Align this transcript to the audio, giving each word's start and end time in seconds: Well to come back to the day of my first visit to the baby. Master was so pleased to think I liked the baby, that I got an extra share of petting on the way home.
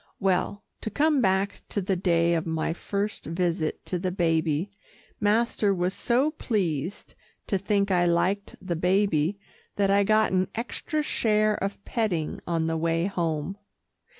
Well 0.19 0.63
to 0.81 0.89
come 0.89 1.21
back 1.21 1.61
to 1.69 1.79
the 1.79 1.95
day 1.95 2.33
of 2.33 2.47
my 2.47 2.73
first 2.73 3.23
visit 3.23 3.85
to 3.85 3.99
the 3.99 4.09
baby. 4.11 4.71
Master 5.19 5.75
was 5.75 5.93
so 5.93 6.31
pleased 6.31 7.13
to 7.45 7.59
think 7.59 7.91
I 7.91 8.07
liked 8.07 8.55
the 8.59 8.75
baby, 8.75 9.37
that 9.75 9.91
I 9.91 10.03
got 10.03 10.31
an 10.31 10.47
extra 10.55 11.03
share 11.03 11.53
of 11.53 11.85
petting 11.85 12.39
on 12.47 12.65
the 12.65 12.77
way 12.77 13.05
home. 13.05 13.59